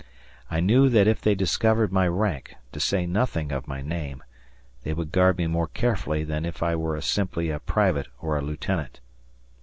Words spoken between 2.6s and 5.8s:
to say nothing of my name, they would guard me more